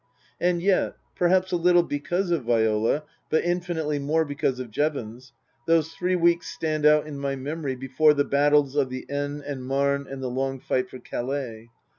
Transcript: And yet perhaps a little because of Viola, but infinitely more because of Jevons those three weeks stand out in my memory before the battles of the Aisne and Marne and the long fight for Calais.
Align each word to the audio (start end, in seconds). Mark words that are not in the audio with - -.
And 0.39 0.63
yet 0.63 0.95
perhaps 1.15 1.51
a 1.51 1.57
little 1.57 1.83
because 1.83 2.31
of 2.31 2.45
Viola, 2.45 3.03
but 3.29 3.43
infinitely 3.45 3.99
more 3.99 4.25
because 4.25 4.59
of 4.59 4.71
Jevons 4.71 5.31
those 5.67 5.93
three 5.93 6.15
weeks 6.15 6.49
stand 6.49 6.87
out 6.87 7.05
in 7.05 7.19
my 7.19 7.35
memory 7.35 7.75
before 7.75 8.15
the 8.15 8.25
battles 8.25 8.75
of 8.75 8.89
the 8.89 9.05
Aisne 9.11 9.43
and 9.45 9.63
Marne 9.63 10.07
and 10.09 10.19
the 10.23 10.27
long 10.27 10.59
fight 10.59 10.89
for 10.89 10.97
Calais. 10.97 11.69